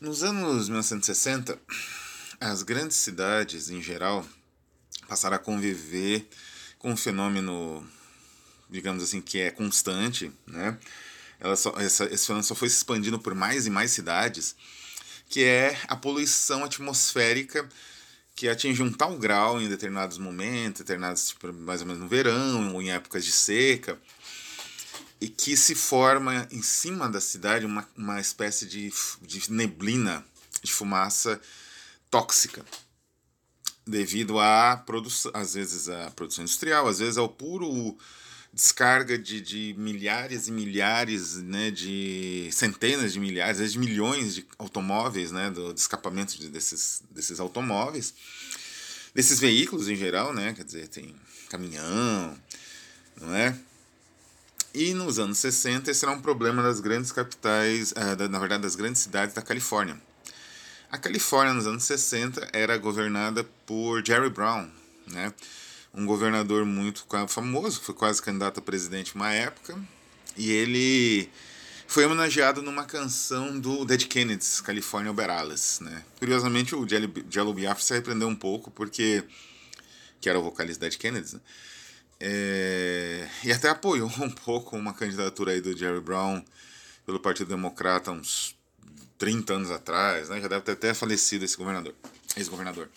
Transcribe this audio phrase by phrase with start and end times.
[0.00, 1.58] Nos anos 1960,
[2.40, 4.24] as grandes cidades, em geral,
[5.08, 6.28] passaram a conviver
[6.78, 7.86] com um fenômeno,
[8.70, 10.78] digamos assim, que é constante, né?
[11.40, 14.54] Ela só, essa, esse fenômeno só foi se expandindo por mais e mais cidades,
[15.28, 17.68] que é a poluição atmosférica
[18.36, 22.74] que atinge um tal grau em determinados momentos, determinados, tipo, mais ou menos no verão,
[22.74, 23.98] ou em épocas de seca,
[25.18, 28.92] e que se forma em cima da cidade uma, uma espécie de,
[29.22, 30.22] de neblina,
[30.62, 31.40] de fumaça
[32.10, 32.62] tóxica,
[33.86, 37.96] devido à produção, às vezes à produção industrial, às vezes ao puro
[38.56, 45.30] descarga de, de milhares e milhares, né, de centenas de milhares, de milhões de automóveis,
[45.30, 48.14] né, do, do escapamento de, desses, desses automóveis,
[49.14, 51.14] desses veículos em geral, né, quer dizer, tem
[51.50, 52.34] caminhão,
[53.20, 53.54] não é?
[54.72, 58.74] E nos anos 60 esse era um problema das grandes capitais, uh, na verdade das
[58.74, 60.00] grandes cidades da Califórnia.
[60.90, 64.70] A Califórnia nos anos 60 era governada por Jerry Brown,
[65.08, 65.30] né?
[65.96, 69.76] Um governador muito famoso, foi quase candidato a presidente uma época,
[70.36, 71.30] e ele
[71.88, 75.80] foi homenageado numa canção do Dead Kennedys, California Uberalas.
[75.80, 76.04] Né?
[76.18, 79.24] Curiosamente, o Jello Biafra se arrependeu um pouco, porque
[80.20, 81.40] que era o vocalista Dead Kennedys, né?
[82.18, 86.42] É, e até apoiou um pouco uma candidatura aí do Jerry Brown
[87.04, 88.56] pelo Partido Democrata uns
[89.18, 90.40] 30 anos atrás, né?
[90.40, 91.94] Já deve ter até falecido esse governador,
[92.36, 92.88] ex-governador.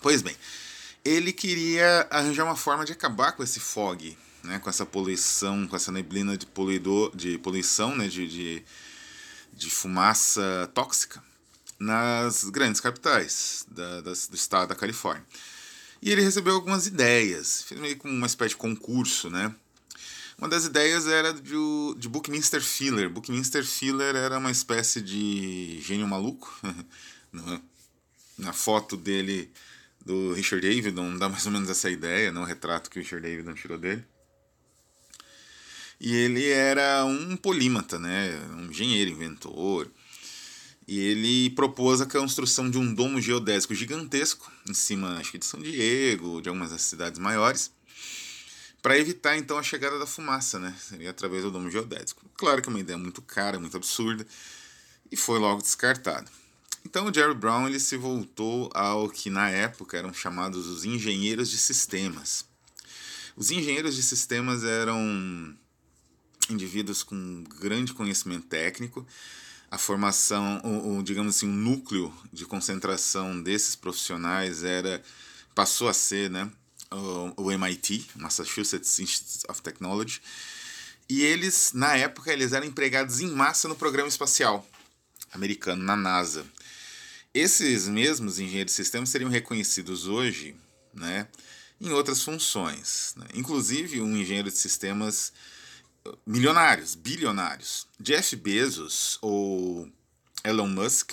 [0.00, 0.36] Pois bem,
[1.04, 4.58] ele queria arranjar uma forma de acabar com esse fog, né?
[4.58, 8.08] Com essa poluição, com essa neblina de poluidor, de poluição, né?
[8.08, 8.64] De, de,
[9.52, 11.22] de fumaça tóxica
[11.78, 15.24] nas grandes capitais da, das, do estado da Califórnia.
[16.00, 19.54] E ele recebeu algumas ideias, fez meio como uma espécie de concurso, né?
[20.36, 21.54] Uma das ideias era de,
[21.96, 23.08] de Buckminster Fuller.
[23.08, 26.52] Buckminster Fuller era uma espécie de gênio maluco.
[28.36, 29.50] Na foto dele,
[30.04, 33.54] do Richard Davidson, dá mais ou menos essa ideia, o retrato que o Richard Davidson
[33.54, 34.04] tirou dele.
[36.00, 38.38] E ele era um polímata, né?
[38.56, 39.90] um engenheiro, inventor.
[40.86, 45.46] E ele propôs a construção de um domo geodésico gigantesco, em cima acho que de
[45.46, 47.72] São Diego, de algumas das cidades maiores,
[48.82, 50.76] para evitar então a chegada da fumaça, né?
[50.78, 52.28] Seria através do domo geodésico.
[52.36, 54.26] Claro que é uma ideia muito cara, muito absurda,
[55.10, 56.30] e foi logo descartado.
[56.84, 61.50] Então o Jerry Brown ele se voltou ao que na época eram chamados os engenheiros
[61.50, 62.44] de sistemas.
[63.36, 65.56] Os engenheiros de sistemas eram
[66.48, 69.06] indivíduos com grande conhecimento técnico,
[69.70, 75.02] a formação, o, o, digamos assim, o núcleo de concentração desses profissionais era
[75.54, 76.50] passou a ser, né,
[76.92, 80.20] o, o MIT, Massachusetts Institute of Technology,
[81.08, 84.66] e eles, na época, eles eram empregados em massa no programa espacial
[85.32, 86.46] americano, na NASA.
[87.34, 90.54] Esses mesmos engenheiros de sistemas seriam reconhecidos hoje,
[90.94, 91.26] né,
[91.80, 93.12] em outras funções.
[93.16, 93.26] Né?
[93.34, 95.32] Inclusive, um engenheiro de sistemas
[96.24, 97.88] milionários, bilionários.
[97.98, 99.90] Jeff Bezos ou
[100.44, 101.12] Elon Musk,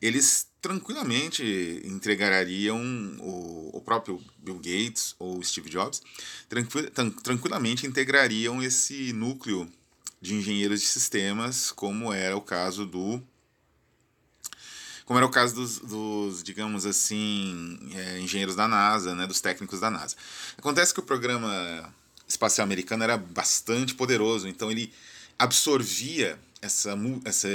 [0.00, 2.80] eles tranquilamente entregariam
[3.20, 6.00] o, o próprio Bill Gates ou Steve Jobs,
[6.48, 6.90] tranquil,
[7.22, 9.68] tranquilamente integrariam esse núcleo
[10.20, 13.22] de engenheiros de sistemas, como era o caso do
[15.06, 19.80] como era o caso dos, dos digamos assim, é, engenheiros da NASA, né, dos técnicos
[19.80, 20.16] da NASA.
[20.58, 21.94] Acontece que o programa
[22.28, 24.92] espacial americano era bastante poderoso, então ele
[25.38, 27.48] absorvia essa, essa,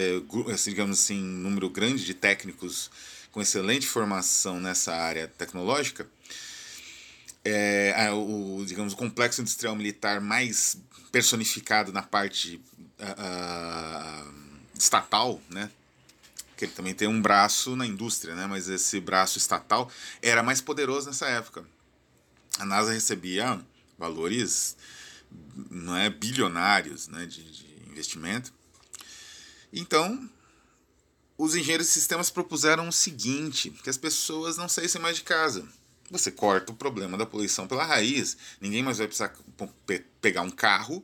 [0.63, 2.90] digamos assim, número grande de técnicos
[3.31, 6.07] com excelente formação nessa área tecnológica,
[7.44, 10.78] é, o, digamos, o complexo industrial militar mais
[11.11, 12.61] personificado na parte
[13.00, 14.34] uh,
[14.78, 15.69] estatal, né?
[16.61, 18.45] Que ele também tem um braço na indústria, né?
[18.45, 19.89] Mas esse braço estatal
[20.22, 21.66] era mais poderoso nessa época.
[22.59, 23.59] A NASA recebia
[23.97, 24.78] valores
[25.72, 28.53] não é bilionários né, de, de investimento.
[29.73, 30.29] Então,
[31.35, 35.67] os engenheiros de sistemas propuseram o seguinte: que as pessoas não saíssem mais de casa.
[36.11, 39.35] Você corta o problema da poluição pela raiz, ninguém mais vai precisar
[40.22, 41.03] pegar um carro.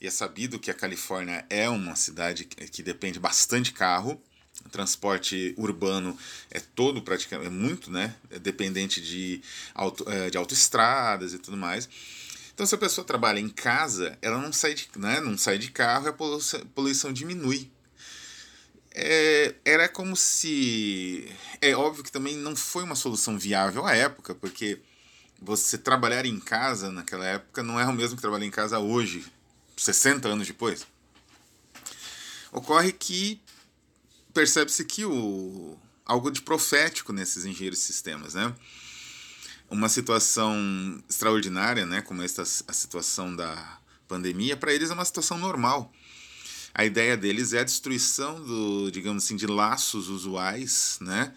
[0.00, 4.22] E é sabido que a Califórnia é uma cidade que depende bastante de carro.
[4.70, 6.16] Transporte urbano
[6.50, 9.42] é todo praticamente, é muito né, é dependente de,
[9.74, 11.88] auto, é, de autoestradas e tudo mais.
[12.54, 15.70] Então, se a pessoa trabalha em casa, ela não sai de, né, não sai de
[15.70, 17.70] carro e a poluição, poluição diminui.
[18.94, 21.30] É, era como se.
[21.60, 24.78] É óbvio que também não foi uma solução viável à época, porque
[25.40, 29.24] você trabalhar em casa naquela época não é o mesmo que trabalhar em casa hoje,
[29.76, 30.86] 60 anos depois.
[32.52, 33.40] Ocorre que
[34.32, 38.54] percebe-se que o algo de profético nesses engenheiros de sistemas, né?
[39.70, 45.38] Uma situação extraordinária, né, como esta a situação da pandemia, para eles é uma situação
[45.38, 45.90] normal.
[46.74, 51.34] A ideia deles é a destruição do, digamos assim, de laços usuais, né?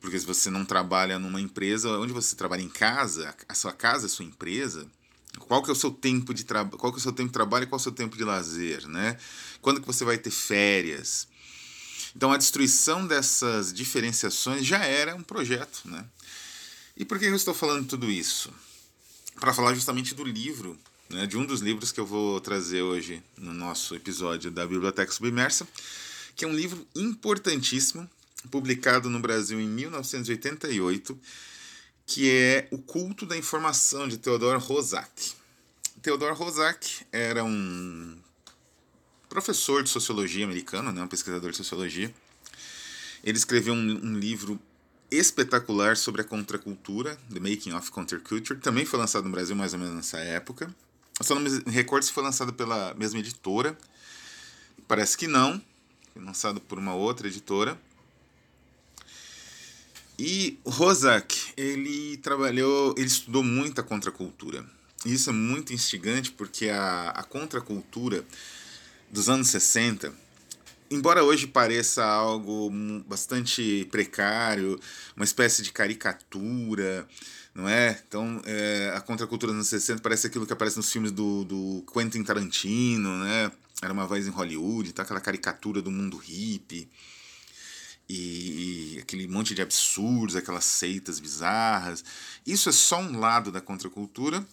[0.00, 4.06] Porque se você não trabalha numa empresa, onde você trabalha em casa, a sua casa
[4.06, 4.86] é sua empresa,
[5.40, 7.32] qual que é o seu tempo de trabalho, qual que é o seu tempo de
[7.32, 9.16] trabalho e qual é o seu tempo de lazer, né?
[9.60, 11.28] Quando que você vai ter férias?
[12.16, 16.02] Então a destruição dessas diferenciações já era um projeto, né?
[16.96, 18.50] E por que eu estou falando tudo isso?
[19.38, 20.78] Para falar justamente do livro,
[21.10, 25.12] né, de um dos livros que eu vou trazer hoje no nosso episódio da Biblioteca
[25.12, 25.68] Submersa,
[26.34, 28.08] que é um livro importantíssimo,
[28.50, 31.20] publicado no Brasil em 1988,
[32.06, 35.34] que é O Culto da Informação, de Theodor Rosak.
[36.00, 38.16] Theodor Rosak era um
[39.28, 42.12] professor de sociologia americano, né, um pesquisador de sociologia.
[43.22, 44.60] Ele escreveu um, um livro
[45.10, 48.58] espetacular sobre a contracultura, The Making of Counterculture.
[48.58, 50.74] Também foi lançado no Brasil mais ou menos nessa época.
[51.20, 53.76] Só não me recordo se foi lançado pela mesma editora.
[54.86, 55.60] Parece que não.
[56.12, 57.78] Foi lançado por uma outra editora.
[60.18, 64.64] E Rosak, ele trabalhou, ele estudou muito a contracultura.
[65.04, 68.24] Isso é muito instigante porque a, a contracultura
[69.10, 70.12] dos anos 60,
[70.90, 72.70] embora hoje pareça algo
[73.06, 74.78] bastante precário,
[75.14, 77.06] uma espécie de caricatura,
[77.54, 78.00] não é?
[78.06, 81.84] Então, é, a contracultura dos anos 60 parece aquilo que aparece nos filmes do, do
[81.92, 83.50] Quentin Tarantino, né?
[83.82, 85.02] Era uma vez em Hollywood, tá?
[85.02, 86.88] aquela caricatura do mundo hippie
[88.08, 92.04] e, e, aquele monte de absurdos, aquelas seitas bizarras.
[92.46, 94.46] Isso é só um lado da contracultura,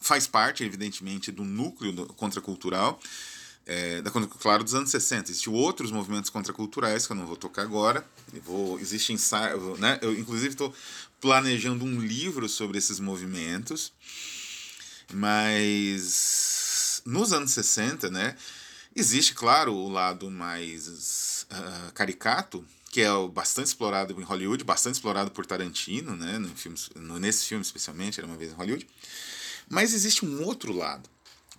[0.00, 3.00] faz parte, evidentemente, do núcleo do contracultural,
[3.66, 5.30] é, da, claro, dos anos 60.
[5.30, 8.06] Existem outros movimentos contraculturais que eu não vou tocar agora.
[8.32, 9.98] Eu vou, existe ensaio, né?
[10.00, 10.72] Eu, inclusive, estou
[11.20, 13.92] planejando um livro sobre esses movimentos,
[15.12, 18.36] mas nos anos 60, né?
[18.94, 25.30] Existe, claro, o lado mais uh, caricato, que é bastante explorado em Hollywood, bastante explorado
[25.30, 28.88] por Tarantino, né, no filme, no, nesse filme especialmente, era uma vez em Hollywood.
[29.68, 31.10] Mas existe um outro lado.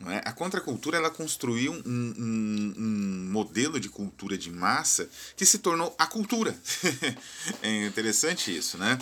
[0.06, 0.22] É?
[0.26, 5.94] A contracultura ela construiu um, um, um, modelo de cultura de massa que se tornou
[5.98, 6.56] a cultura.
[7.64, 8.98] é interessante isso, né?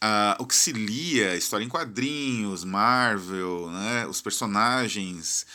[0.00, 4.06] Ah, o que se lia, história em quadrinhos, Marvel, né?
[4.06, 5.46] os personagens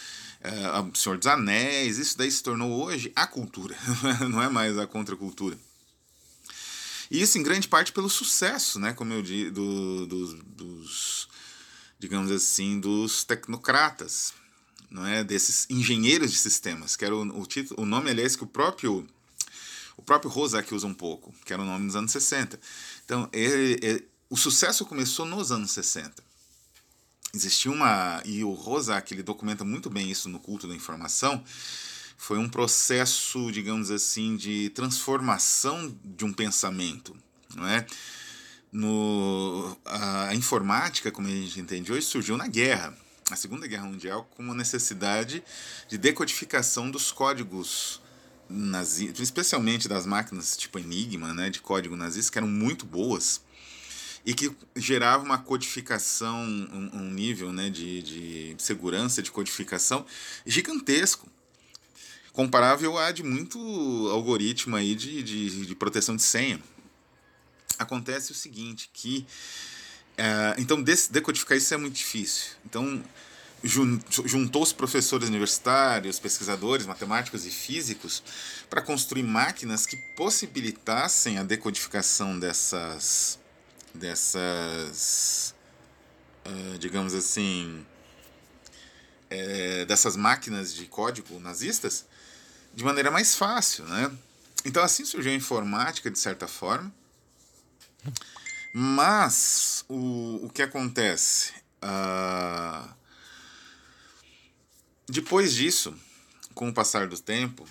[0.48, 3.76] uh, Senhor dos Anéis, isso daí se tornou hoje a cultura,
[4.30, 5.58] não é mais a contracultura.
[7.10, 11.30] E isso em grande parte pelo sucesso, né, como eu disse, do, dos, dos,
[12.00, 14.34] digamos assim, dos tecnocratas,
[14.90, 18.44] não é, desses engenheiros de sistemas, que era o, o, título, o nome, aliás, que
[18.44, 19.08] o próprio
[19.96, 22.60] o próprio Rosak usa um pouco, que era o nome dos anos 60.
[23.04, 26.28] Então, ele, ele, o sucesso começou nos anos 60
[27.34, 28.22] existia uma.
[28.26, 31.44] E o Rosak ele documenta muito bem isso no culto da informação.
[32.18, 37.16] Foi um processo, digamos assim, de transformação de um pensamento.
[37.56, 37.86] Não é?
[38.78, 42.96] No, a, a informática, como a gente entende hoje, surgiu na guerra,
[43.32, 45.44] a Segunda Guerra Mundial, com uma necessidade
[45.90, 48.00] de decodificação dos códigos
[48.48, 53.42] nazistas, especialmente das máquinas tipo Enigma, né, de código nazista, que eram muito boas
[54.24, 60.06] e que gerava uma codificação, um, um nível né, de, de segurança de codificação
[60.46, 61.28] gigantesco,
[62.32, 63.58] comparável a de muito
[64.12, 66.62] algoritmo aí de, de, de proteção de senha.
[67.80, 69.26] Acontece o seguinte, que
[70.18, 72.52] uh, então decodificar isso é muito difícil.
[72.66, 73.04] Então
[73.64, 78.22] juntou os professores universitários, pesquisadores, matemáticos e físicos
[78.70, 83.40] para construir máquinas que possibilitassem a decodificação dessas
[83.94, 85.56] dessas,
[86.46, 87.84] uh, digamos assim,
[89.30, 92.06] é, dessas máquinas de código nazistas
[92.74, 94.12] de maneira mais fácil, né?
[94.64, 96.94] Então assim surgiu a informática de certa forma,
[98.74, 101.54] mas o, o que acontece?
[101.82, 102.90] Uh,
[105.08, 105.96] depois disso,
[106.54, 107.68] com o passar do tempo,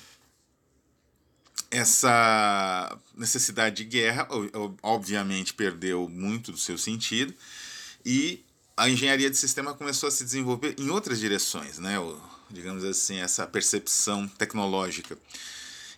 [1.71, 4.27] essa necessidade de guerra,
[4.83, 7.35] obviamente, perdeu muito do seu sentido
[8.05, 8.45] e
[8.77, 11.99] a engenharia de sistema começou a se desenvolver em outras direções, né?
[11.99, 15.19] O, digamos assim, essa percepção tecnológica.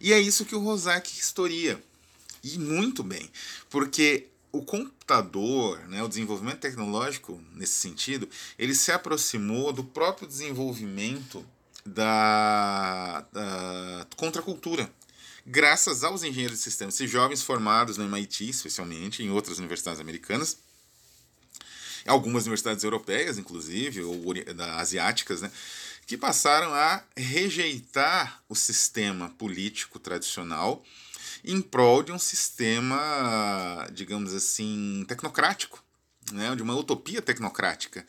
[0.00, 1.83] E é isso que o Rosak historia.
[2.42, 3.30] E muito bem,
[3.68, 8.28] porque o computador, né, o desenvolvimento tecnológico nesse sentido,
[8.59, 11.45] ele se aproximou do próprio desenvolvimento
[11.85, 14.90] da, da contracultura.
[15.47, 20.59] Graças aos engenheiros de sistemas, esses jovens formados no MIT, especialmente, em outras universidades americanas,
[22.07, 24.23] algumas universidades europeias, inclusive, ou
[24.76, 25.50] asiáticas, né,
[26.07, 30.83] que passaram a rejeitar o sistema político tradicional
[31.45, 35.83] em prol de um sistema, digamos assim, tecnocrático,
[36.33, 38.04] né, de uma utopia tecnocrática.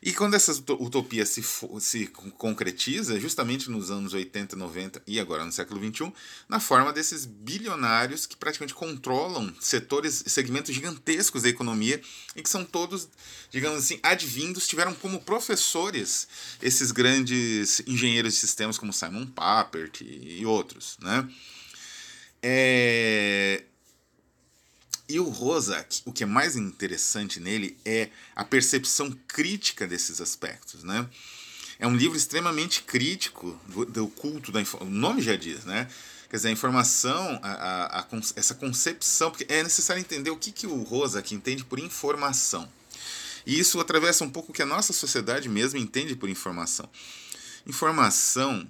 [0.00, 1.42] E quando essa utopia se,
[1.80, 6.12] se concretiza, justamente nos anos 80, 90 e agora no século 21,
[6.48, 12.00] na forma desses bilionários que praticamente controlam setores, segmentos gigantescos da economia
[12.36, 13.08] e que são todos,
[13.50, 16.28] digamos assim, advindos, tiveram como professores
[16.62, 21.28] esses grandes engenheiros de sistemas como Simon Papert e outros, né?
[22.42, 23.64] É,
[25.08, 30.84] e o Rosak, o que é mais interessante nele é a percepção crítica desses aspectos,
[30.84, 31.08] né?
[31.78, 34.92] É um livro extremamente crítico do, do culto da informação.
[34.92, 35.88] O nome já diz, né?
[36.28, 40.52] Quer dizer, a informação, a, a, a, essa concepção, porque é necessário entender o que,
[40.52, 42.68] que o Rosak entende por informação.
[43.46, 46.86] E isso atravessa um pouco o que a nossa sociedade mesmo entende por informação.
[47.66, 48.68] Informação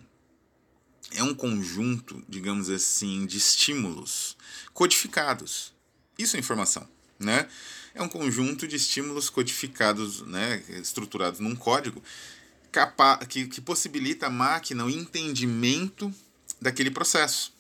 [1.13, 4.37] é um conjunto, digamos assim, de estímulos
[4.73, 5.73] codificados
[6.19, 6.87] isso é informação,
[7.19, 7.49] né?
[7.95, 12.03] É um conjunto de estímulos codificados, né, estruturados num código
[13.29, 16.13] que, que possibilita a máquina o entendimento
[16.61, 17.53] daquele processo.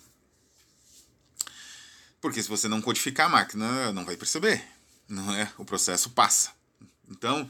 [2.20, 4.64] Porque se você não codificar a máquina, não vai perceber,
[5.08, 5.50] não é?
[5.56, 6.52] O processo passa.
[7.08, 7.48] Então,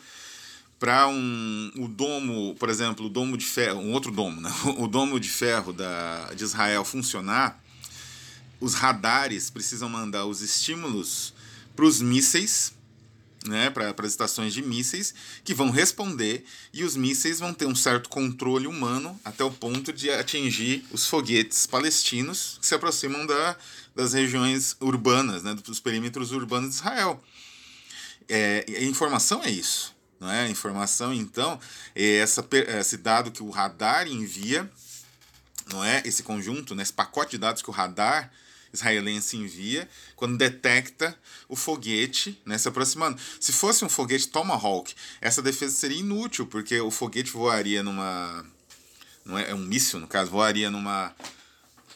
[0.78, 4.50] para um o domo, por exemplo, o domo de ferro, um outro domo, né?
[4.78, 7.62] o domo de ferro da, de Israel funcionar,
[8.60, 11.32] os radares precisam mandar os estímulos
[11.74, 12.72] para os mísseis,
[13.46, 17.74] né, para as estações de mísseis, que vão responder e os mísseis vão ter um
[17.74, 23.56] certo controle humano até o ponto de atingir os foguetes palestinos que se aproximam da,
[23.94, 27.22] das regiões urbanas, né, dos perímetros urbanos de Israel.
[28.28, 29.96] É, a informação é isso.
[30.20, 30.48] Não é?
[30.48, 31.60] Informação, então,
[31.94, 32.46] é essa,
[32.80, 34.68] esse dado que o radar envia,
[35.70, 36.02] não é?
[36.04, 38.30] esse conjunto, né, esse pacote de dados que o radar
[38.72, 41.16] israelense envia quando detecta
[41.48, 43.20] o foguete né, se aproximando.
[43.40, 48.44] Se fosse um foguete Tomahawk, essa defesa seria inútil, porque o foguete voaria numa.
[49.24, 51.14] Não é, é um míssil, no caso, voaria numa.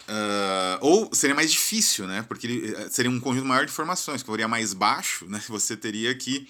[0.02, 2.24] Uh, ou seria mais difícil, né?
[2.28, 5.42] Porque eh, seria um conjunto maior de informações, que voaria mais baixo, né?
[5.48, 6.46] Você teria que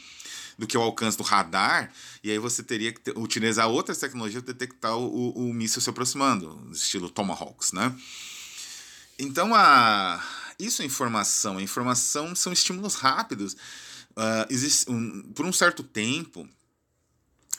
[0.59, 1.93] do que o alcance do radar,
[2.23, 5.91] e aí você teria que utilizar outras tecnologias para detectar o, o, o míssil se
[5.91, 7.95] aproximando, estilo Tomahawks, né?
[9.19, 10.23] Então, a,
[10.59, 11.59] isso é informação.
[11.59, 13.55] A informação são estímulos rápidos.
[14.13, 16.49] Uh, existe um, por um certo tempo,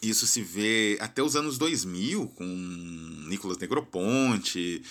[0.01, 2.45] isso se vê até os anos 2000, com
[3.27, 4.83] Nicolas Negroponte,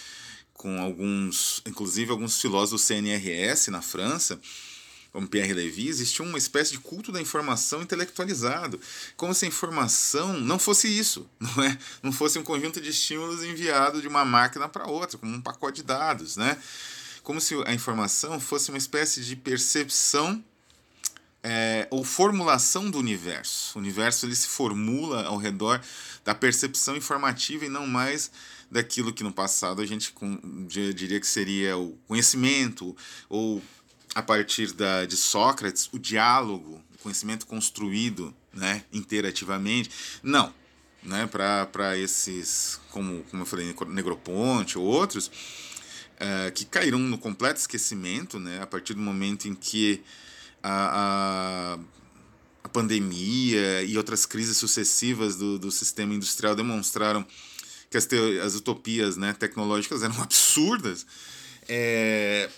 [0.55, 4.41] com alguns, inclusive alguns filósofos do CNRS na França,
[5.12, 8.81] como Pierre Levy, existia uma espécie de culto da informação intelectualizado,
[9.16, 11.78] como se a informação não fosse isso, não é?
[12.02, 15.83] Não fosse um conjunto de estímulos enviado de uma máquina para outra, como um pacote
[15.83, 16.57] de dados, né?
[17.23, 20.42] Como se a informação fosse uma espécie de percepção
[21.42, 23.76] é, ou formulação do universo.
[23.76, 25.81] O universo ele se formula ao redor
[26.25, 28.31] da percepção informativa e não mais
[28.71, 30.14] daquilo que no passado a gente
[30.95, 32.97] diria que seria o conhecimento
[33.28, 33.62] ou
[34.14, 39.90] a partir da, de Sócrates, o diálogo, o conhecimento construído né, interativamente.
[40.23, 40.52] Não.
[41.02, 47.59] Né, para esses, como, como eu falei, Negroponte ou outros, uh, que caíram no completo
[47.59, 50.00] esquecimento né, a partir do momento em que
[50.62, 51.78] a, a,
[52.62, 57.26] a pandemia e outras crises sucessivas do, do sistema industrial demonstraram
[57.90, 58.09] que as,
[58.45, 61.04] as utopias né, tecnológicas eram absurdas.
[61.69, 62.49] É,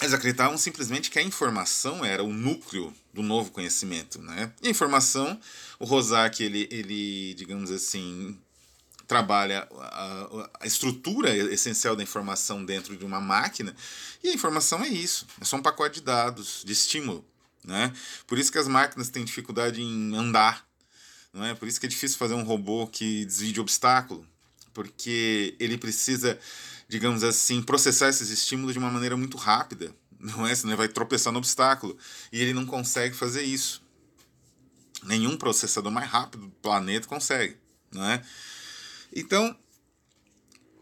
[0.00, 4.52] eles acreditavam simplesmente que a informação era o núcleo do novo conhecimento, né?
[4.60, 5.38] E a informação,
[5.78, 8.36] o Rosak, ele, ele digamos assim,
[9.06, 13.74] trabalha a, a, estrutura essencial da informação dentro de uma máquina,
[14.22, 17.24] e a informação é isso, é só um pacote de dados, de estímulo,
[17.64, 17.92] né?
[18.26, 20.66] Por isso que as máquinas têm dificuldade em andar,
[21.32, 21.54] não é?
[21.54, 24.26] Por isso que é difícil fazer um robô que desvie de obstáculo,
[24.72, 26.38] porque ele precisa
[26.94, 30.54] digamos assim, processar esses estímulos de uma maneira muito rápida, não é?
[30.54, 31.98] Senão ele vai tropeçar no obstáculo.
[32.32, 33.82] E ele não consegue fazer isso.
[35.02, 37.56] Nenhum processador mais rápido do planeta consegue,
[37.90, 38.22] não é?
[39.12, 39.56] Então,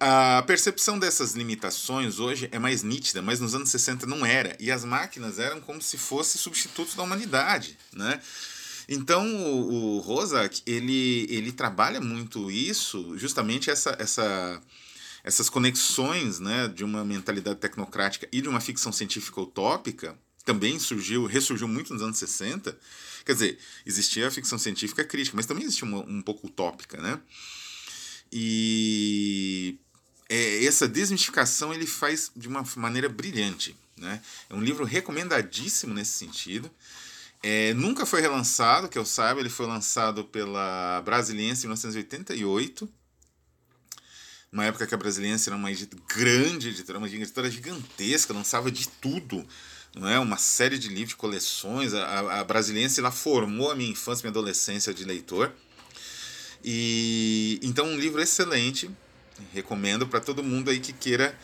[0.04, 4.56] A percepção dessas limitações hoje é mais nítida, mas nos anos 60 não era.
[4.58, 8.20] E as máquinas eram como se fossem substitutos da humanidade, né?
[8.88, 10.20] Então o, o
[10.66, 14.60] ele, ele trabalha muito isso, justamente essa, essa,
[15.24, 21.26] essas conexões né, de uma mentalidade tecnocrática e de uma ficção científica utópica, também surgiu,
[21.26, 22.76] ressurgiu muito nos anos 60.
[23.24, 27.20] Quer dizer, existia a ficção científica crítica, mas também existia uma, um pouco utópica, né?
[28.32, 29.78] E
[30.28, 33.76] é, essa desmistificação ele faz de uma maneira brilhante.
[33.96, 34.20] Né?
[34.48, 36.70] É um livro recomendadíssimo nesse sentido.
[37.42, 42.88] É, nunca foi relançado, que eu saiba, ele foi lançado pela Brasiliense em 1988,
[44.52, 45.70] uma época que a Brasiliense era uma
[46.14, 49.46] grande editora, uma editora gigantesca, lançava de tudo,
[49.96, 50.18] não é?
[50.18, 51.94] Uma série de livros, de coleções.
[51.94, 55.50] A, a Brasiliense lá formou a minha infância, minha adolescência de leitor.
[56.62, 58.90] E então um livro excelente,
[59.54, 61.36] recomendo para todo mundo aí que queira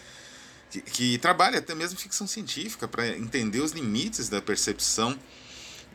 [0.70, 5.18] que, que trabalhe até mesmo ficção científica para entender os limites da percepção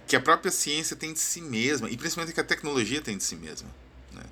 [0.08, 3.24] que a própria ciência tem de si mesma e principalmente que a tecnologia tem de
[3.24, 3.70] si mesma,
[4.12, 4.24] né?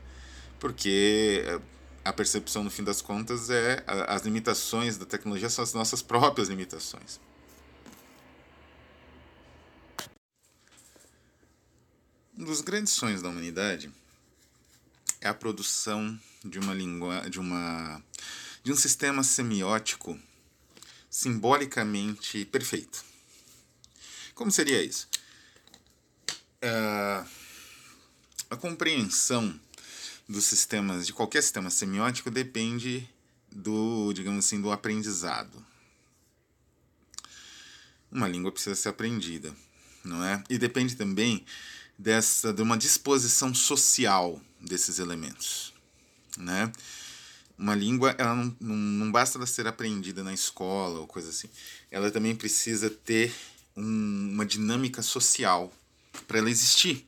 [0.59, 1.59] Porque eh,
[2.03, 6.50] a percepção no fim das contas é as limitações da tecnologia são as nossas próprias
[6.50, 7.20] limitações.
[12.38, 13.91] Um dos grandes sonhos da humanidade
[15.20, 18.01] é a produção de uma língua, de uma
[18.63, 20.20] de um sistema semiótico
[21.10, 23.03] simbolicamente perfeito.
[24.34, 25.08] Como seria isso?
[26.63, 27.27] Uh,
[28.50, 29.60] a compreensão
[30.31, 33.07] dos sistemas, de qualquer sistema semiótico, depende
[33.51, 35.63] do, digamos assim, do aprendizado.
[38.11, 39.53] Uma língua precisa ser aprendida,
[40.03, 40.43] não é?
[40.50, 41.45] E depende também
[41.97, 45.73] dessa de uma disposição social desses elementos,
[46.38, 46.71] né?
[47.57, 51.47] Uma língua, ela não, não, não basta ela ser aprendida na escola ou coisa assim.
[51.91, 53.31] Ela também precisa ter
[53.77, 55.71] um, uma dinâmica social
[56.27, 57.07] para ela existir,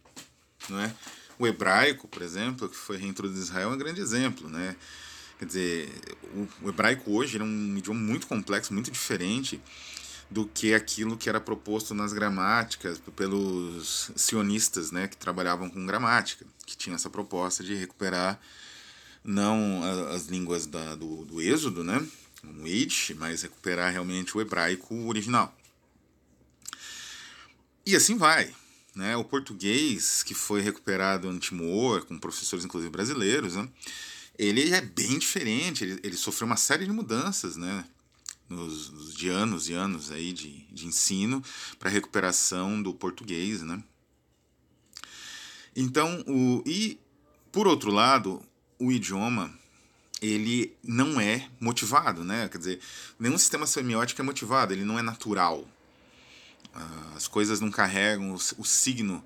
[0.70, 0.94] não é?
[1.38, 4.75] O hebraico, por exemplo, que foi reintroduzido em Israel, é um grande exemplo, né?
[5.40, 5.90] Quer dizer,
[6.62, 9.60] o, hebraico hoje é um idioma muito complexo, muito diferente
[10.29, 16.46] do que aquilo que era proposto nas gramáticas pelos sionistas, né, que trabalhavam com gramática,
[16.66, 18.40] que tinham essa proposta de recuperar
[19.24, 19.81] não
[20.12, 22.05] as línguas da, do, do êxodo, né,
[22.44, 25.55] o Yiddish, mas recuperar realmente o hebraico original.
[27.86, 28.53] E assim vai.
[28.96, 29.18] Né?
[29.18, 33.68] O português, que foi recuperado no Timor, com professores inclusive brasileiros, né?
[34.38, 37.86] ele é bem diferente, ele, ele sofreu uma série de mudanças, né?
[38.50, 41.42] Nos, nos, de anos e anos aí de, de ensino
[41.79, 43.82] para recuperação do português, né?
[45.75, 47.00] Então, o, e
[47.51, 48.44] por outro lado,
[48.77, 49.53] o idioma
[50.22, 52.48] ele não é motivado, né?
[52.48, 52.79] Quer dizer,
[53.20, 55.68] nenhum sistema semiótico é motivado, ele não é natural.
[57.16, 59.24] As coisas não carregam o, signo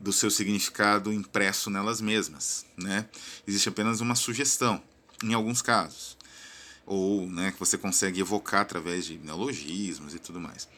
[0.00, 3.06] do seu significado impresso nelas mesmas, né?
[3.46, 4.82] Existe apenas uma sugestão,
[5.22, 6.16] em alguns casos,
[6.86, 10.68] ou né, que você consegue evocar através de neologismos e tudo mais.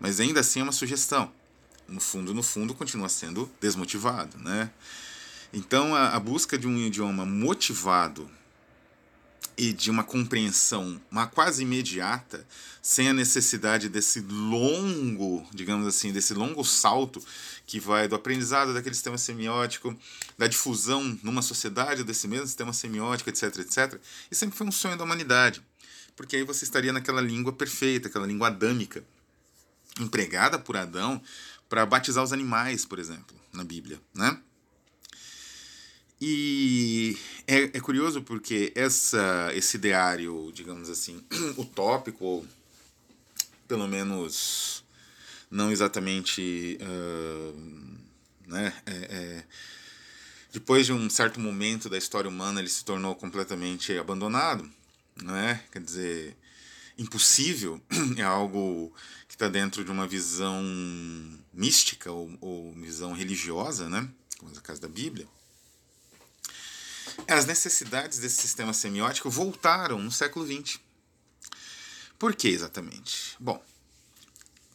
[0.00, 1.30] Mas ainda assim é uma sugestão.
[1.86, 4.70] No fundo, no fundo, continua sendo desmotivado, né?
[5.52, 8.28] Então, a, a busca de um idioma motivado
[9.56, 12.46] e de uma compreensão uma quase imediata,
[12.82, 17.24] sem a necessidade desse longo, digamos assim, desse longo salto
[17.66, 19.96] que vai do aprendizado daquele sistema semiótico,
[20.36, 24.00] da difusão numa sociedade desse mesmo sistema semiótico, etc, etc.
[24.30, 25.62] E sempre foi um sonho da humanidade,
[26.14, 29.02] porque aí você estaria naquela língua perfeita, aquela língua adâmica,
[30.00, 31.22] empregada por Adão
[31.68, 34.38] para batizar os animais, por exemplo, na Bíblia, né?
[36.26, 41.22] E é, é curioso porque essa, esse ideário, digamos assim,
[41.58, 42.46] utópico, ou
[43.68, 44.82] pelo menos
[45.50, 46.78] não exatamente.
[46.80, 47.94] Uh,
[48.46, 49.44] né, é, é,
[50.50, 54.66] depois de um certo momento da história humana, ele se tornou completamente abandonado.
[55.22, 55.62] Né?
[55.70, 56.36] Quer dizer,
[56.96, 57.78] impossível
[58.16, 58.90] é algo
[59.28, 60.64] que está dentro de uma visão
[61.52, 64.08] mística ou, ou visão religiosa, né?
[64.38, 65.28] como é o caso da Bíblia.
[67.28, 70.78] As necessidades desse sistema semiótico voltaram no século XX.
[72.18, 73.36] Por que exatamente?
[73.40, 73.62] Bom,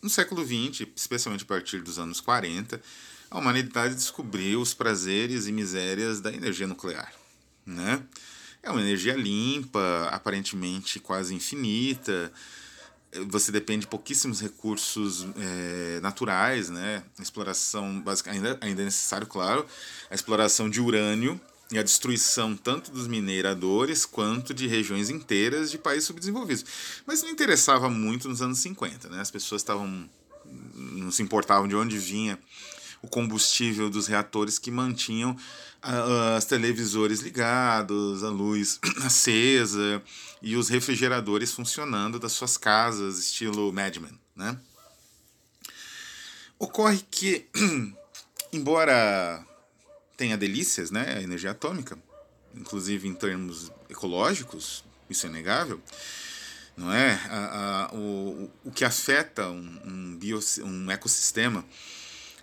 [0.02, 2.82] no século XX, especialmente a partir dos anos 40,
[3.30, 7.14] a humanidade descobriu os prazeres e misérias da energia nuclear.
[7.66, 8.02] Né?
[8.64, 12.32] É uma energia limpa, aparentemente quase infinita.
[13.28, 17.04] Você depende de pouquíssimos recursos é, naturais, né?
[17.20, 19.66] Exploração, básica, ainda, ainda é necessário, claro,
[20.12, 21.40] a exploração de urânio
[21.72, 26.66] e a destruição tanto dos mineradores quanto de regiões inteiras de países subdesenvolvidos.
[27.06, 29.22] Mas não interessava muito nos anos 50, né?
[29.22, 30.10] As pessoas estavam
[30.46, 32.40] não se importavam de onde vinha
[33.02, 35.38] o combustível dos reatores que mantinham
[36.38, 40.02] os televisores ligados, a luz acesa
[40.42, 44.58] e os refrigeradores funcionando das suas casas, estilo Mad Men, né?
[46.58, 47.46] Ocorre que,
[48.52, 49.46] embora
[50.20, 51.98] tenha delícias, né, a energia atômica,
[52.54, 55.82] inclusive em termos ecológicos, isso é negável,
[56.76, 57.14] não é?
[57.30, 61.66] A, a, o, o que afeta um, um, bio, um ecossistema,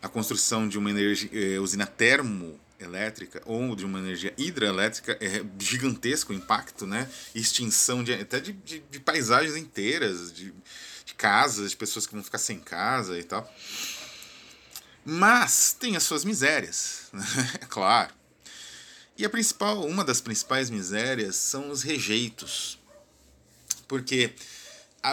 [0.00, 6.32] a construção de uma energia, eh, usina termoelétrica ou de uma energia hidrelétrica é gigantesco
[6.32, 7.10] o impacto, né?
[7.34, 10.52] Extinção de, até de, de, de paisagens inteiras, de,
[11.04, 13.50] de casas, de pessoas que vão ficar sem casa e tal.
[15.08, 17.12] Mas tem as suas misérias,
[17.62, 18.12] é claro.
[19.16, 22.76] E a principal, uma das principais misérias são os rejeitos.
[23.86, 24.32] Porque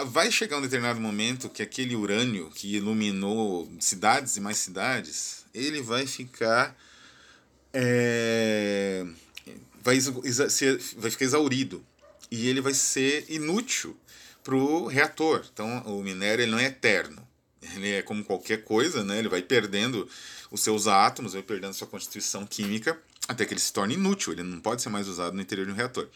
[0.08, 5.80] vai chegar um determinado momento que aquele urânio que iluminou cidades e mais cidades, ele
[5.80, 6.76] vai ficar
[7.72, 9.06] é,
[9.80, 10.00] vai,
[10.96, 11.86] vai ficar exaurido
[12.32, 13.96] e ele vai ser inútil
[14.42, 15.46] para o reator.
[15.52, 17.24] Então o minério ele não é eterno
[17.74, 19.18] ele é como qualquer coisa, né?
[19.18, 20.08] Ele vai perdendo
[20.50, 24.42] os seus átomos, vai perdendo sua constituição química, até que ele se torne inútil, ele
[24.42, 26.08] não pode ser mais usado no interior de um reator.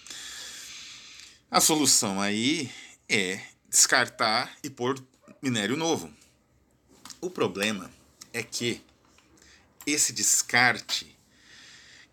[1.51, 2.71] A solução aí
[3.09, 5.03] é descartar e pôr
[5.43, 6.13] minério novo.
[7.21, 7.91] O problema
[8.33, 8.83] é que
[9.87, 11.19] esse descarte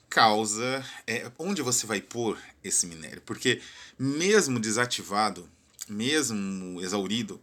[0.10, 3.62] causa é, onde você vai pôr esse minério, porque
[4.00, 5.50] mesmo desativado,
[5.90, 7.40] mesmo exaurido,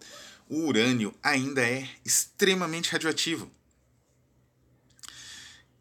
[0.52, 3.50] o urânio ainda é extremamente radioativo.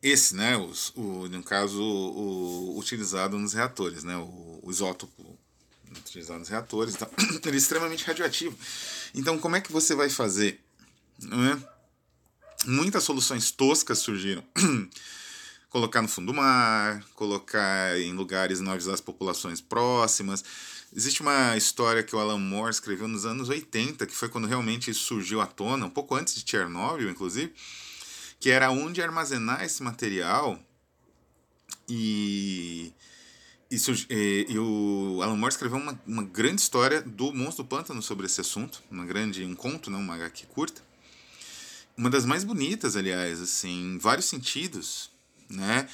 [0.02, 5.38] Esse, né, os, o, no caso, o, utilizado nos reatores, né, o, o isótopo
[6.00, 7.10] utilizado nos reatores, então,
[7.46, 8.58] ele é extremamente radioativo.
[9.14, 10.64] Então, como é que você vai fazer?
[11.20, 11.62] Né?
[12.66, 14.42] Muitas soluções toscas surgiram.
[15.70, 20.44] colocar no fundo do mar, colocar em lugares não avisar as populações próximas.
[20.94, 24.92] Existe uma história que o Alan Moore escreveu nos anos 80, que foi quando realmente
[24.92, 27.54] isso surgiu à tona, um pouco antes de Chernobyl, inclusive,
[28.40, 30.60] que era onde armazenar esse material
[31.88, 32.94] e,
[33.70, 33.76] e,
[34.10, 38.26] e, e o Alan Moore escreveu uma, uma grande história do Monstro do Pântano sobre
[38.26, 40.82] esse assunto, uma grande, um conto, não, uma HQ curta.
[41.96, 45.10] Uma das mais bonitas, aliás, assim, em vários sentidos,
[45.50, 45.88] né?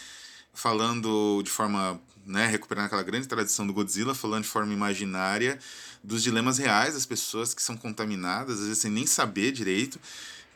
[0.53, 5.57] Falando de forma né, recuperando aquela grande tradição do Godzilla, falando de forma imaginária
[6.03, 9.99] dos dilemas reais das pessoas que são contaminadas, às vezes sem nem saber direito,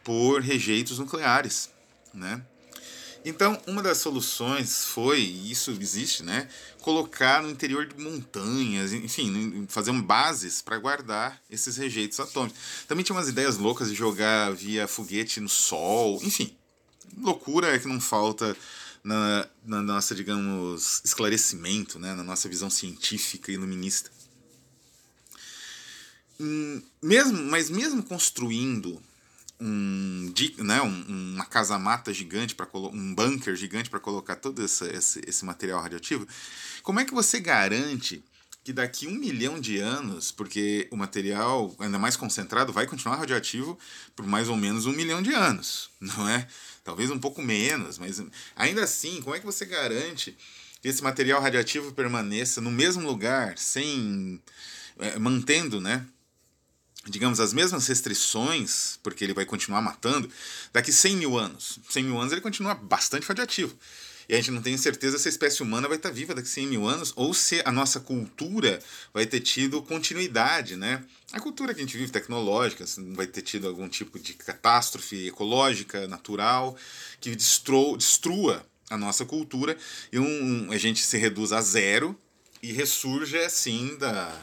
[0.03, 1.69] por rejeitos nucleares,
[2.13, 2.41] né?
[3.23, 6.47] Então, uma das soluções foi, e isso existe, né,
[6.81, 12.60] colocar no interior de montanhas, enfim, fazer bases para guardar esses rejeitos atômicos.
[12.88, 16.55] Também tinha umas ideias loucas de jogar via foguete no sol, enfim,
[17.15, 18.57] loucura é que não falta
[19.03, 24.11] na, na nossa, digamos, esclarecimento, né, na nossa visão científica iluminista.
[26.39, 29.01] Hum, mesmo, mas mesmo construindo
[29.59, 35.21] um, né, um, uma casa-mata gigante, para um bunker gigante para colocar todo esse, esse,
[35.27, 36.27] esse material radioativo,
[36.81, 38.23] como é que você garante
[38.63, 43.77] que daqui um milhão de anos, porque o material ainda mais concentrado vai continuar radioativo
[44.15, 46.47] por mais ou menos um milhão de anos, não é?
[46.83, 48.21] Talvez um pouco menos, mas
[48.55, 50.35] ainda assim, como é que você garante
[50.81, 54.41] que esse material radioativo permaneça no mesmo lugar, sem
[54.97, 56.05] é, mantendo, né?
[57.07, 60.29] Digamos, as mesmas restrições, porque ele vai continuar matando,
[60.71, 61.79] daqui 100 mil anos.
[61.89, 63.75] 100 mil anos ele continua bastante radioativo
[64.31, 66.51] e a gente não tem certeza se a espécie humana vai estar viva daqui a
[66.51, 68.79] 100 mil anos ou se a nossa cultura
[69.13, 71.03] vai ter tido continuidade, né?
[71.33, 76.07] A cultura que a gente vive tecnológica vai ter tido algum tipo de catástrofe ecológica,
[76.07, 76.77] natural,
[77.19, 79.75] que destrua, destrua a nossa cultura
[80.13, 82.17] e um, a gente se reduz a zero
[82.63, 84.33] e ressurge assim da,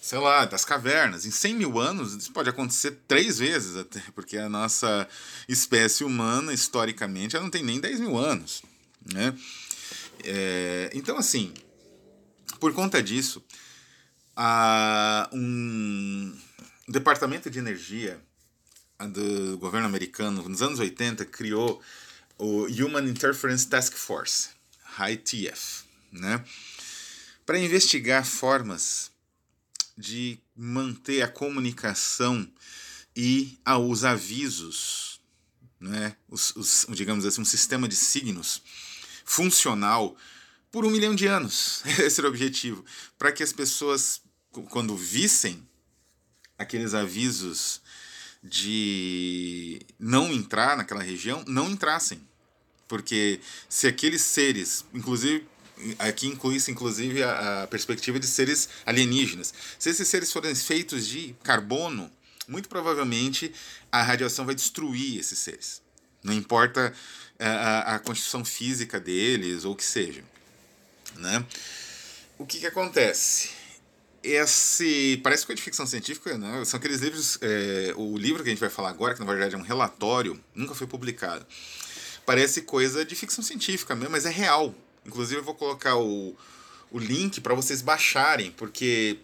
[0.00, 1.26] sei lá, das cavernas.
[1.26, 5.08] Em 100 mil anos, isso pode acontecer três vezes até, porque a nossa
[5.48, 8.62] espécie humana, historicamente, ela não tem nem 10 mil anos.
[9.12, 9.36] Né?
[10.24, 11.52] É, então, assim,
[12.60, 13.42] por conta disso,
[14.36, 16.36] a, um
[16.86, 18.20] departamento de energia
[19.12, 21.80] do governo americano, nos anos 80, criou
[22.36, 24.50] o Human Interference Task Force,
[25.10, 26.44] ITF, né?
[27.46, 29.10] para investigar formas
[29.96, 32.46] de manter a comunicação
[33.16, 35.20] e os avisos,
[35.80, 36.16] né?
[36.28, 38.62] os, os, digamos assim, um sistema de signos
[39.28, 40.16] funcional
[40.72, 41.82] por um milhão de anos.
[42.00, 42.84] Esse era o objetivo.
[43.18, 44.22] Para que as pessoas,
[44.70, 45.62] quando vissem
[46.56, 47.82] aqueles avisos
[48.42, 52.20] de não entrar naquela região, não entrassem.
[52.88, 53.38] Porque
[53.68, 55.46] se aqueles seres, inclusive
[55.98, 59.52] aqui inclui-se inclusive a, a, perspectiva de seres alienígenas.
[59.78, 62.10] Se esses seres forem feitos de carbono,
[62.48, 63.52] muito provavelmente
[63.92, 65.82] a radiação vai destruir esses seres.
[66.22, 66.92] Não importa
[67.38, 70.22] a, a, a constituição física deles ou o que seja.
[71.16, 71.44] Né?
[72.38, 73.50] O que, que acontece?
[74.22, 76.64] Esse parece coisa de ficção científica, né?
[76.64, 77.38] São aqueles livros.
[77.40, 80.38] É, o livro que a gente vai falar agora, que na verdade é um relatório,
[80.54, 81.46] nunca foi publicado.
[82.26, 84.74] Parece coisa de ficção científica mesmo, mas é real.
[85.06, 86.36] Inclusive eu vou colocar o,
[86.90, 89.18] o link para vocês baixarem, porque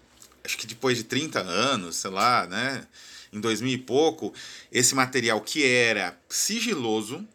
[0.45, 2.87] acho que depois de 30 anos, sei lá, né?
[3.35, 4.33] Em 2000 e pouco,
[4.71, 7.27] esse material que era sigiloso,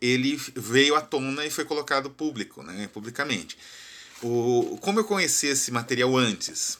[0.00, 3.56] ele veio à tona e foi colocado público, né, publicamente.
[4.22, 6.78] O, como eu conheci esse material antes?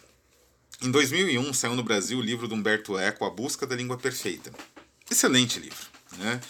[0.83, 4.51] Em 2001 saiu no Brasil o livro do Humberto Eco, A Busca da Língua Perfeita.
[5.09, 5.87] Excelente livro.
[6.19, 6.41] Né?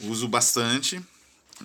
[0.00, 1.02] Uso bastante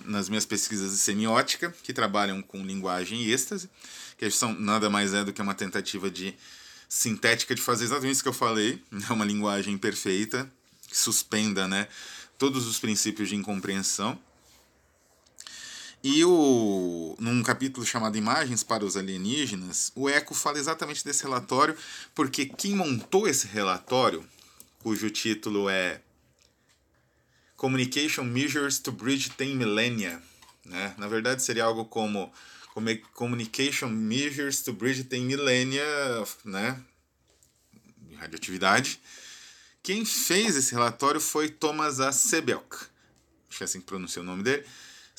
[0.04, 3.68] nas minhas pesquisas de semiótica, que trabalham com linguagem e êxtase,
[4.16, 6.34] que são nada mais é do que uma tentativa de
[6.90, 10.50] sintética de fazer exatamente isso que eu falei, é uma linguagem perfeita,
[10.88, 11.86] que suspenda né,
[12.36, 14.18] todos os princípios de incompreensão.
[16.02, 21.76] E o, num capítulo chamado Imagens para os Alienígenas, o Eco fala exatamente desse relatório,
[22.14, 24.26] porque quem montou esse relatório,
[24.80, 26.00] cujo título é
[27.54, 30.20] Communication Measures to Bridge 10 Millennia,
[30.64, 30.94] né?
[30.96, 32.32] na verdade seria algo como
[33.14, 35.84] Communication Measures to Bridge 10 Millennia,
[36.44, 36.82] né?
[38.16, 39.00] radioatividade.
[39.82, 42.12] Quem fez esse relatório foi Thomas A.
[42.12, 42.76] Sebeok,
[43.48, 44.64] acho que é assim que pronuncia o nome dele,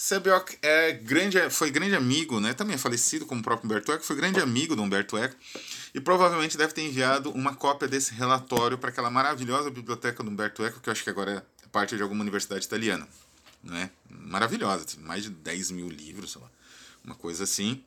[0.02, 2.56] Sebiok é grande, foi grande amigo, né?
[2.56, 5.36] também é falecido como o próprio Humberto Eco, foi grande amigo do Humberto Eco
[5.94, 10.64] e provavelmente deve ter enviado uma cópia desse relatório para aquela maravilhosa biblioteca do Humberto
[10.66, 13.08] Eco, que eu acho que agora é parte de alguma universidade italiana.
[13.64, 13.92] Né?
[14.10, 16.50] Maravilhosa, tem mais de 10 mil livros, lá,
[17.04, 17.84] uma coisa assim.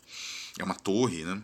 [0.58, 1.42] É uma torre, né?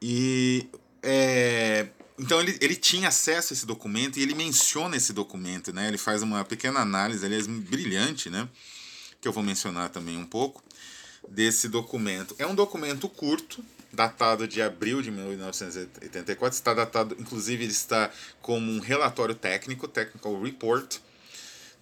[0.00, 0.66] E
[1.02, 5.88] é, então ele, ele tinha acesso a esse documento e ele menciona esse documento, né?
[5.88, 8.48] Ele faz uma pequena análise, aliás, brilhante, né?
[9.22, 10.62] que eu vou mencionar também um pouco,
[11.28, 12.34] desse documento.
[12.38, 18.10] É um documento curto, datado de abril de 1984, está datado, inclusive ele está
[18.42, 20.98] como um relatório técnico, Technical Report.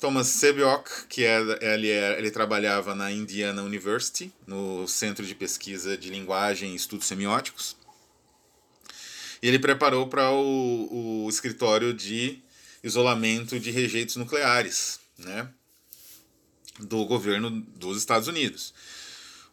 [0.01, 1.41] Thomas Sebiok, que é,
[1.75, 7.07] ele, é, ele trabalhava na Indiana University, no Centro de Pesquisa de Linguagem e Estudos
[7.07, 7.77] Semióticos.
[9.43, 12.43] E ele preparou para o, o escritório de
[12.83, 15.49] isolamento de rejeitos nucleares, né?
[16.79, 18.73] do governo dos Estados Unidos.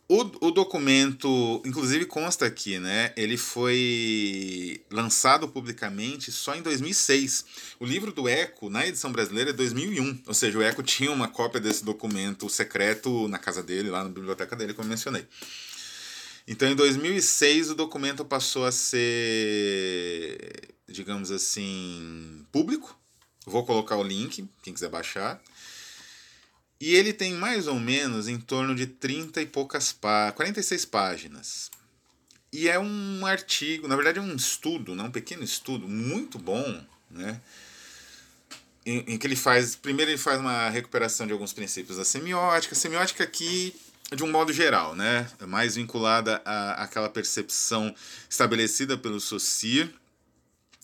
[0.10, 3.12] O, o documento, inclusive consta aqui, né?
[3.18, 7.44] Ele foi lançado publicamente só em 2006.
[7.78, 10.22] O livro do Eco, na edição brasileira, é 2001.
[10.26, 14.10] Ou seja, o Eco tinha uma cópia desse documento secreto na casa dele, lá na
[14.10, 15.26] biblioteca dele, como eu mencionei.
[16.48, 20.40] Então, em 2006, o documento passou a ser,
[20.88, 22.98] digamos assim, público.
[23.46, 25.42] Vou colocar o link, quem quiser baixar.
[26.80, 31.72] E ele tem mais ou menos em torno de 30 e poucas páginas, 46 páginas.
[32.52, 36.84] E é um artigo, na verdade é um estudo, né, um pequeno estudo muito bom,
[37.10, 37.42] né?
[38.86, 42.74] Em, em, que ele faz, primeiro ele faz uma recuperação de alguns princípios da semiótica,
[42.74, 43.76] semiótica aqui
[44.16, 47.94] de um modo geral, né, é mais vinculada à, àquela percepção
[48.30, 49.94] estabelecida pelo Saussure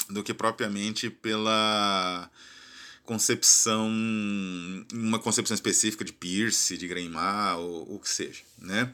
[0.09, 2.29] do que propriamente pela
[3.03, 3.91] concepção,
[4.93, 8.91] uma concepção específica de Pierce, de Greymar, ou o que seja, né?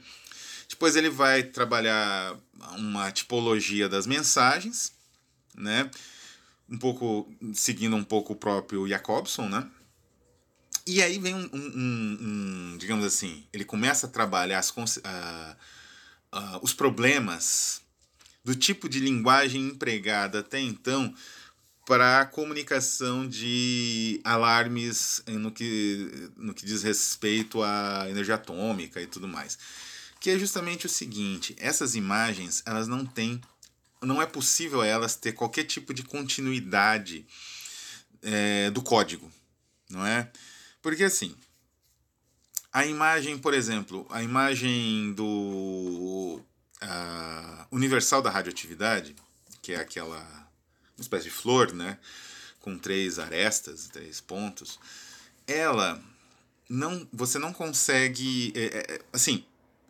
[0.68, 2.38] Depois ele vai trabalhar
[2.78, 4.92] uma tipologia das mensagens,
[5.56, 5.90] né?
[6.70, 9.68] Um pouco seguindo um pouco o próprio Jacobson, né?
[10.86, 12.18] E aí vem um, um, um,
[12.74, 14.82] um digamos assim, ele começa a trabalhar as, uh,
[16.34, 17.82] uh, os problemas
[18.44, 21.14] do tipo de linguagem empregada até então
[21.90, 29.08] para a comunicação de alarmes no que, no que diz respeito à energia atômica e
[29.08, 29.58] tudo mais.
[30.20, 33.42] Que é justamente o seguinte, essas imagens, elas não têm,
[34.04, 37.26] não é possível elas ter qualquer tipo de continuidade
[38.22, 39.32] é, do código,
[39.90, 40.32] não é?
[40.84, 41.36] Porque assim,
[42.72, 46.40] a imagem, por exemplo, a imagem do
[47.72, 49.16] universal da radioatividade,
[49.60, 50.39] que é aquela
[51.00, 51.98] uma espécie de flor, né?
[52.60, 54.80] Com três arestas, três pontos.
[55.48, 56.02] Ela
[56.70, 59.44] não, você não consegue, é, é, é assim,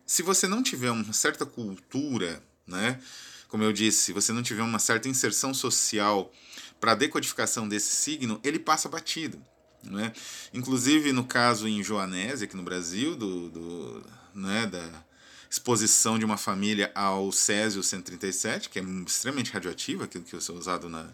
[0.06, 3.00] se você não tiver uma certa cultura, né?
[3.48, 6.32] Como eu disse, se você não tiver uma certa inserção social
[6.80, 9.44] para a decodificação desse signo, ele passa batido.
[9.82, 10.12] Né?
[10.52, 15.04] Inclusive, no caso em Joanésia, aqui no Brasil, do, do, né, da
[15.50, 20.88] exposição de uma família ao Césio 137, que é extremamente radioativo, aquilo que é usado
[20.88, 21.08] na,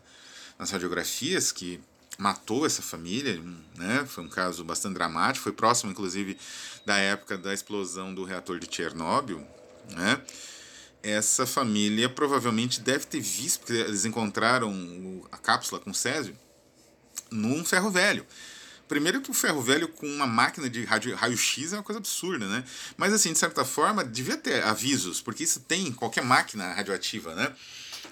[0.58, 1.80] nas radiografias, que
[2.18, 3.42] matou essa família,
[3.76, 4.04] né?
[4.06, 6.36] Foi um caso bastante dramático, foi próximo, inclusive,
[6.84, 9.46] da época da explosão do reator de Chernobyl,
[9.90, 10.20] né?
[11.02, 16.36] Essa família provavelmente deve ter visto, porque eles encontraram a cápsula com Césio
[17.30, 18.26] num ferro velho.
[18.88, 22.64] Primeiro que o ferro velho com uma máquina de raio-x é uma coisa absurda, né?
[22.96, 27.34] Mas assim, de certa forma, devia ter avisos, porque isso tem em qualquer máquina radioativa,
[27.34, 27.52] né?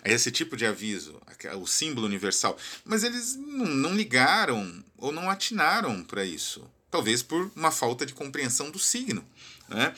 [0.05, 1.21] esse tipo de aviso,
[1.59, 2.59] o símbolo universal.
[2.85, 6.69] Mas eles não, não ligaram ou não atinaram para isso.
[6.91, 9.25] Talvez por uma falta de compreensão do signo.
[9.69, 9.95] Né?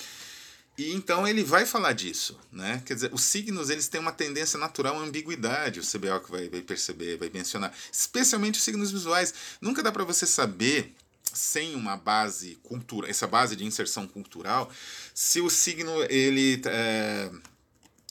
[0.79, 2.83] E então ele vai falar disso, né?
[2.85, 6.49] Quer dizer, os signos eles têm uma tendência natural à ambiguidade, o CBO que vai,
[6.49, 9.33] vai perceber, vai mencionar, especialmente os signos visuais.
[9.61, 10.95] Nunca dá para você saber
[11.33, 14.71] sem uma base cultural, essa base de inserção cultural,
[15.15, 17.31] se o signo ele é,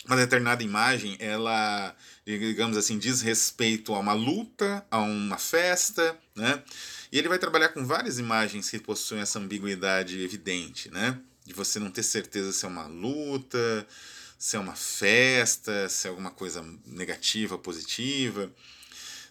[0.06, 6.64] uma determinada imagem, ela, digamos assim, diz respeito a uma luta, a uma festa, né?
[7.12, 11.20] E ele vai trabalhar com várias imagens que possuem essa ambiguidade evidente, né?
[11.46, 13.88] De você não ter certeza se é uma luta,
[14.38, 18.52] se é uma festa, se é alguma coisa negativa, positiva,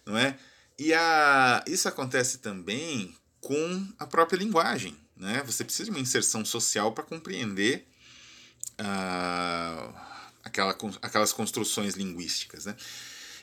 [0.06, 0.38] não é?
[0.78, 5.42] E a, isso acontece também com a própria linguagem, né?
[5.46, 7.86] Você precisa de uma inserção social para compreender
[8.80, 9.94] uh,
[10.42, 12.76] aquela, aquelas construções linguísticas, né?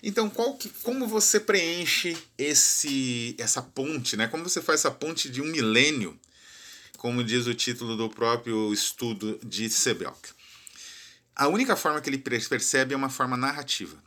[0.04, 4.28] Então, qual que, como você preenche esse, essa ponte, né?
[4.28, 6.20] Como você faz essa ponte de um milênio,
[7.02, 10.20] como diz o título do próprio estudo de Sebeok?
[11.36, 13.98] A única forma que ele percebe é uma forma narrativa.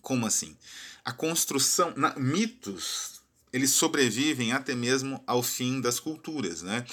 [0.00, 0.56] Como assim?
[1.04, 3.20] A construção, na, mitos,
[3.52, 6.86] eles sobrevivem até mesmo ao fim das culturas, né?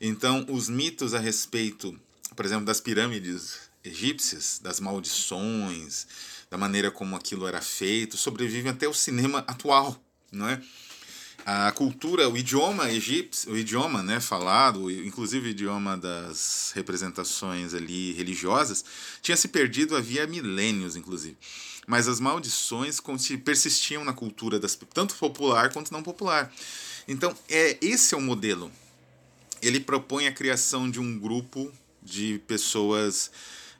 [0.00, 1.94] Então, os mitos a respeito,
[2.34, 6.06] por exemplo, das pirâmides egípcias, das maldições,
[6.50, 10.62] da maneira como aquilo era feito, sobrevivem até o cinema atual, não é?
[11.46, 18.12] A cultura, o idioma egípcio, o idioma, né, falado, inclusive o idioma das representações ali
[18.12, 18.82] religiosas,
[19.20, 21.36] tinha se perdido havia milênios, inclusive.
[21.86, 22.98] Mas as maldições
[23.44, 26.50] persistiam na cultura das tanto popular quanto não popular.
[27.06, 28.72] Então, é esse é o modelo.
[29.60, 31.70] Ele propõe a criação de um grupo
[32.02, 33.30] de pessoas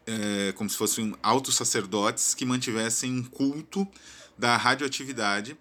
[0.07, 3.89] é, como se fossem altos sacerdotes que mantivessem um culto
[4.37, 5.57] da radioatividade.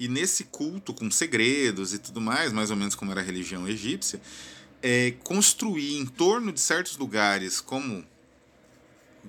[0.00, 3.68] E nesse culto, com segredos e tudo mais, mais ou menos como era a religião
[3.68, 4.18] egípcia,
[4.82, 8.02] é, construir em torno de certos lugares, como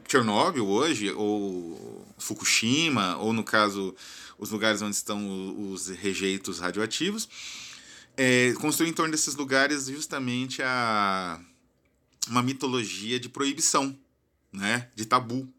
[0.07, 3.93] Chernobyl hoje, ou Fukushima, ou no caso,
[4.39, 7.27] os lugares onde estão os rejeitos radioativos,
[8.15, 11.37] é, construir em torno desses lugares justamente a,
[12.29, 13.93] uma mitologia de proibição
[14.53, 15.53] né, de tabu.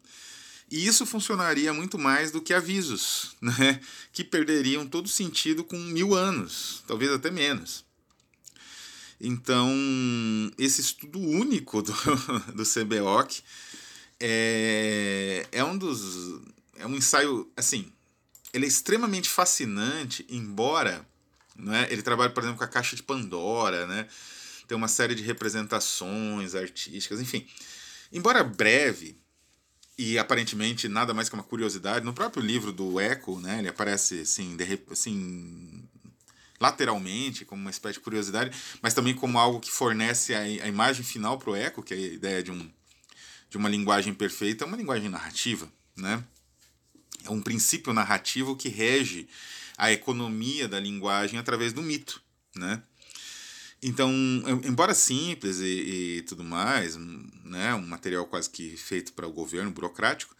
[0.73, 3.79] E isso funcionaria muito mais do que avisos, né,
[4.11, 7.85] que perderiam todo sentido com mil anos, talvez até menos.
[9.21, 9.71] Então,
[10.57, 11.93] esse estudo único do,
[12.57, 13.43] do CBOC
[14.19, 16.41] é, é um dos.
[16.79, 17.93] É um ensaio, assim,
[18.51, 21.07] ele é extremamente fascinante, embora
[21.55, 24.07] né, ele trabalhe, por exemplo, com a caixa de Pandora, né,
[24.67, 27.47] tem uma série de representações artísticas, enfim.
[28.11, 29.22] Embora breve
[29.97, 34.21] e aparentemente nada mais que uma curiosidade, no próprio livro do Eco, né, ele aparece
[34.21, 35.87] assim, de, assim
[36.59, 41.03] lateralmente, como uma espécie de curiosidade, mas também como algo que fornece a, a imagem
[41.03, 42.71] final para o Eco, que é a ideia de, um,
[43.49, 45.69] de uma linguagem perfeita, é uma linguagem narrativa.
[45.95, 46.23] Né?
[47.25, 49.27] É um princípio narrativo que rege
[49.77, 52.21] a economia da linguagem através do mito.
[52.55, 52.81] Né?
[53.83, 54.09] Então,
[54.63, 56.95] embora simples e, e, tudo mais,
[57.43, 60.33] né, um material quase que feito para o governo burocrático,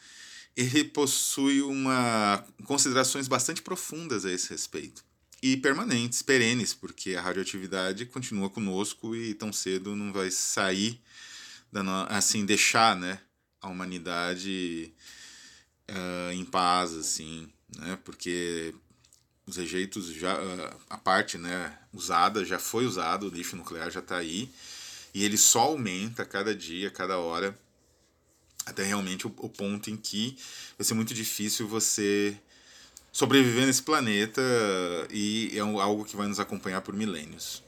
[0.56, 5.04] ele possui uma considerações bastante profundas a esse respeito.
[5.42, 11.02] E permanentes, perenes, porque a radioatividade continua conosco e tão cedo não vai sair,
[12.08, 13.20] assim, deixar, né,
[13.60, 14.94] a humanidade
[15.92, 18.74] uh, em paz, assim, né, porque
[19.46, 20.38] os rejeitos já
[20.90, 24.50] a parte né usada já foi usado o lixo nuclear já está aí
[25.14, 27.58] e ele só aumenta cada dia cada hora
[28.66, 30.38] até realmente o, o, ponto em que
[30.78, 32.38] vai ser muito difícil você
[33.12, 34.42] sobreviver nesse planeta
[35.12, 37.62] e é algo que vai nos acompanhar por milênios